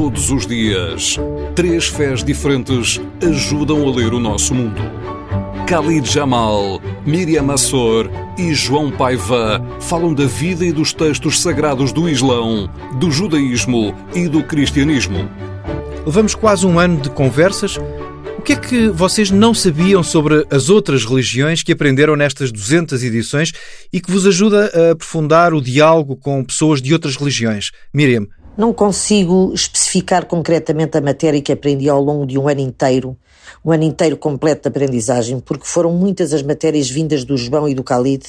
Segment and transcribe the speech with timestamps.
[0.00, 1.16] Todos os dias,
[1.56, 4.80] três fés diferentes ajudam a ler o nosso mundo.
[5.66, 8.08] Khalid Jamal, Miriam Assor
[8.38, 14.28] e João Paiva falam da vida e dos textos sagrados do Islão, do judaísmo e
[14.28, 15.28] do cristianismo.
[16.06, 17.76] Levamos quase um ano de conversas.
[18.38, 23.02] O que é que vocês não sabiam sobre as outras religiões que aprenderam nestas 200
[23.02, 23.52] edições
[23.92, 27.72] e que vos ajuda a aprofundar o diálogo com pessoas de outras religiões?
[27.92, 28.28] Miriam.
[28.58, 33.16] Não consigo especificar concretamente a matéria que aprendi ao longo de um ano inteiro,
[33.64, 37.74] um ano inteiro completo de aprendizagem, porque foram muitas as matérias vindas do João e
[37.74, 38.24] do Khalid.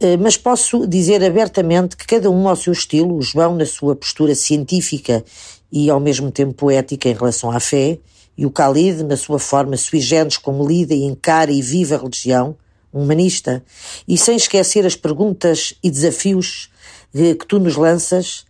[0.00, 3.94] Eh, mas posso dizer abertamente que cada um ao seu estilo, o João na sua
[3.94, 5.22] postura científica
[5.70, 7.98] e ao mesmo tempo poética em relação à fé,
[8.34, 11.98] e o Khalid na sua forma sui generis como lida e encara e vive a
[11.98, 12.56] religião,
[12.90, 13.62] humanista,
[14.08, 16.70] e sem esquecer as perguntas e desafios
[17.12, 18.46] que tu nos lanças,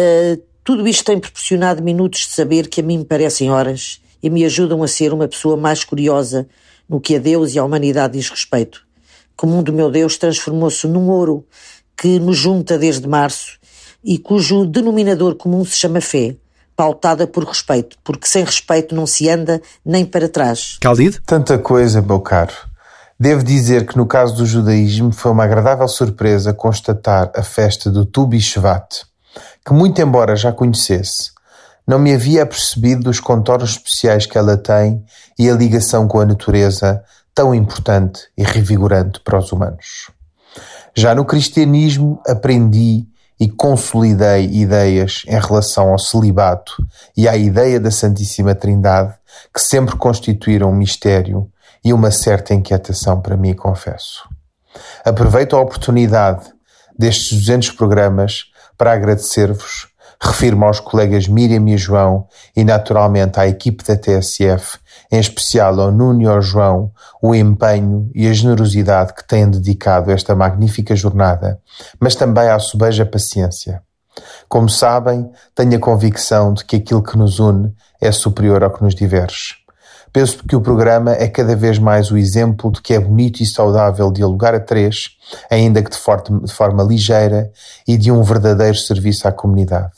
[0.00, 4.30] uh, tudo isto tem proporcionado minutos de saber que a mim me parecem horas e
[4.30, 6.46] me ajudam a ser uma pessoa mais curiosa
[6.88, 8.82] no que a Deus e à humanidade diz respeito.
[9.36, 11.46] Que o mundo, meu Deus, transformou-se num ouro
[11.96, 13.58] que nos junta desde março
[14.02, 16.36] e cujo denominador comum se chama fé
[16.80, 20.78] pautada por respeito, porque sem respeito não se anda nem para trás.
[20.82, 21.20] Khalid?
[21.26, 22.54] Tanta coisa, meu caro.
[23.18, 28.06] Devo dizer que no caso do judaísmo foi uma agradável surpresa constatar a festa do
[28.06, 29.04] Tu Bishvat,
[29.64, 31.30] que muito embora já conhecesse,
[31.86, 35.04] não me havia apercebido dos contornos especiais que ela tem
[35.38, 37.02] e a ligação com a natureza
[37.34, 40.10] tão importante e revigorante para os humanos.
[40.94, 43.06] Já no cristianismo aprendi
[43.38, 46.72] e consolidei ideias em relação ao celibato
[47.16, 49.14] e à ideia da Santíssima Trindade
[49.54, 51.50] que sempre constituíram um mistério
[51.82, 54.28] e uma certa inquietação para mim, confesso.
[55.04, 56.52] Aproveito a oportunidade
[56.98, 58.49] destes 200 programas
[58.80, 59.88] para agradecer-vos.
[60.18, 64.78] Refiro-me aos colegas Miriam e João e naturalmente à equipe da TSF
[65.12, 70.10] em especial ao Nuno e ao João, o empenho e a generosidade que têm dedicado
[70.10, 71.60] a esta magnífica jornada,
[72.00, 73.82] mas também à sobeja paciência.
[74.48, 78.82] Como sabem, tenho a convicção de que aquilo que nos une é superior ao que
[78.82, 79.56] nos diverge.
[80.12, 83.46] Penso que o programa é cada vez mais o exemplo de que é bonito e
[83.46, 85.10] saudável dialogar a três,
[85.50, 87.50] ainda que de forma, de forma ligeira,
[87.86, 89.92] e de um verdadeiro serviço à comunidade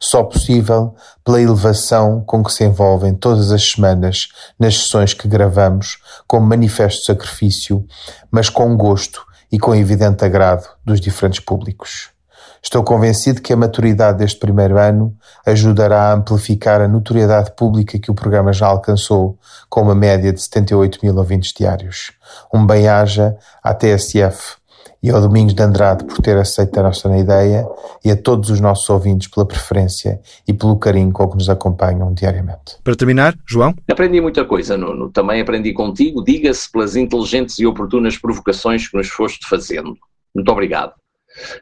[0.00, 0.94] só possível
[1.24, 7.04] pela elevação com que se envolvem todas as semanas nas sessões que gravamos como manifesto
[7.04, 7.84] sacrifício,
[8.30, 12.13] mas com gosto e com evidente agrado dos diferentes públicos.
[12.62, 18.10] Estou convencido que a maturidade deste primeiro ano ajudará a amplificar a notoriedade pública que
[18.10, 19.38] o programa já alcançou,
[19.68, 22.12] com uma média de 78 mil ouvintes diários.
[22.52, 24.56] Um bem-aja à TSF
[25.04, 27.68] e ao Domingos de Andrade por ter aceito a nossa ideia
[28.02, 30.18] e a todos os nossos ouvintes pela preferência
[30.48, 32.78] e pelo carinho com que nos acompanham diariamente.
[32.82, 33.74] Para terminar, João?
[33.86, 35.10] Aprendi muita coisa, Nuno.
[35.10, 39.94] Também aprendi contigo, diga-se pelas inteligentes e oportunas provocações que nos foste fazendo.
[40.34, 40.94] Muito obrigado.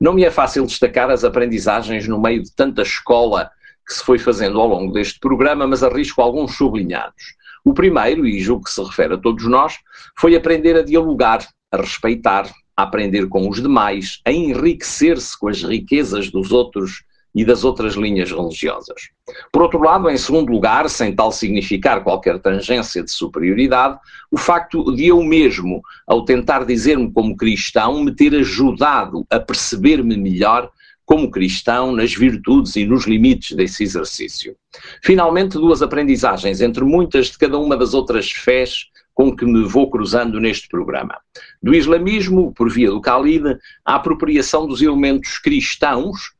[0.00, 3.50] Não me é fácil destacar as aprendizagens no meio de tanta escola
[3.86, 7.36] que se foi fazendo ao longo deste programa, mas arrisco alguns sublinhados.
[7.64, 9.78] O primeiro, e julgo que se refere a todos nós,
[10.18, 15.62] foi aprender a dialogar, a respeitar, a aprender com os demais, a enriquecer-se com as
[15.62, 17.02] riquezas dos outros
[17.38, 19.10] e das outras linhas religiosas.
[19.52, 23.96] Por outro lado, em segundo lugar, sem tal significar qualquer tangência de superioridade,
[24.28, 30.16] o facto de eu mesmo, ao tentar dizer-me como cristão, me ter ajudado a perceber-me
[30.16, 30.68] melhor
[31.06, 34.56] como cristão nas virtudes e nos limites desse exercício.
[35.00, 39.88] Finalmente, duas aprendizagens, entre muitas de cada uma das outras fés com que me vou
[39.88, 41.16] cruzando neste programa.
[41.62, 46.36] Do islamismo, por via do Khalid, a apropriação dos elementos cristãos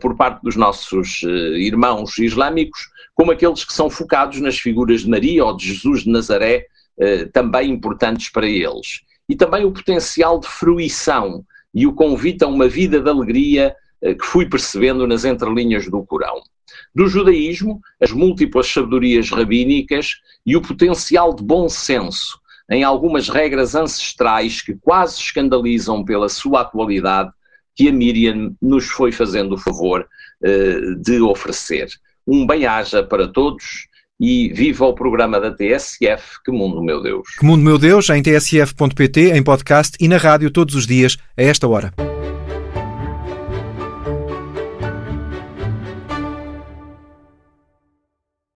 [0.00, 5.10] por parte dos nossos eh, irmãos islâmicos, como aqueles que são focados nas figuras de
[5.10, 6.66] Maria ou de Jesus de Nazaré,
[6.98, 9.00] eh, também importantes para eles.
[9.28, 11.44] E também o potencial de fruição
[11.74, 16.40] e o convite a uma vida de alegria que fui percebendo nas entrelinhas do Corão
[16.94, 20.16] do judaísmo, as múltiplas sabedorias rabínicas
[20.46, 22.38] e o potencial de bom senso
[22.70, 27.30] em algumas regras ancestrais que quase escandalizam pela sua atualidade
[27.78, 30.04] que a Miriam nos foi fazendo o favor
[30.42, 31.86] uh, de oferecer.
[32.26, 33.86] Um bem-aja para todos
[34.20, 37.28] e viva o programa da TSF Que Mundo Meu Deus.
[37.38, 41.42] Que Mundo Meu Deus em tsf.pt, em podcast e na rádio todos os dias a
[41.42, 41.94] esta hora.